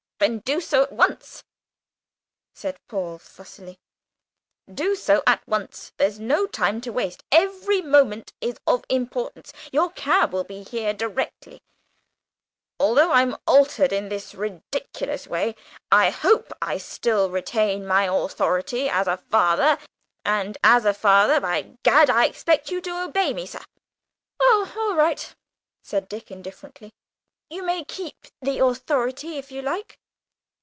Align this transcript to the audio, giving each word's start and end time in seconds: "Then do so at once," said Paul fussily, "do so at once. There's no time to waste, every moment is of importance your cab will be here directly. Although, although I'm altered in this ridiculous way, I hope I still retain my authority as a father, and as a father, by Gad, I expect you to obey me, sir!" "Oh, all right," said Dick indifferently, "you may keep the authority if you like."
"Then 0.21 0.37
do 0.41 0.61
so 0.61 0.83
at 0.83 0.91
once," 0.91 1.43
said 2.53 2.79
Paul 2.87 3.17
fussily, 3.17 3.79
"do 4.71 4.93
so 4.93 5.23
at 5.25 5.41
once. 5.47 5.93
There's 5.97 6.19
no 6.19 6.45
time 6.45 6.79
to 6.81 6.91
waste, 6.91 7.23
every 7.31 7.81
moment 7.81 8.31
is 8.39 8.57
of 8.67 8.83
importance 8.87 9.51
your 9.71 9.89
cab 9.93 10.31
will 10.31 10.43
be 10.43 10.61
here 10.61 10.93
directly. 10.93 11.63
Although, 12.79 13.07
although 13.09 13.13
I'm 13.13 13.35
altered 13.47 13.91
in 13.91 14.09
this 14.09 14.35
ridiculous 14.35 15.25
way, 15.25 15.55
I 15.91 16.11
hope 16.11 16.53
I 16.61 16.77
still 16.77 17.31
retain 17.31 17.83
my 17.87 18.03
authority 18.05 18.89
as 18.91 19.07
a 19.07 19.17
father, 19.17 19.79
and 20.23 20.55
as 20.63 20.85
a 20.85 20.93
father, 20.93 21.39
by 21.39 21.77
Gad, 21.81 22.11
I 22.11 22.25
expect 22.25 22.69
you 22.69 22.79
to 22.81 23.05
obey 23.05 23.33
me, 23.33 23.47
sir!" 23.47 23.61
"Oh, 24.39 24.71
all 24.77 24.93
right," 24.95 25.35
said 25.81 26.07
Dick 26.07 26.29
indifferently, 26.29 26.93
"you 27.49 27.63
may 27.63 27.83
keep 27.83 28.27
the 28.39 28.59
authority 28.63 29.39
if 29.39 29.51
you 29.51 29.63
like." 29.63 29.97